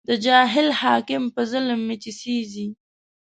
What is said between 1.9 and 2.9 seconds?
چې سېزې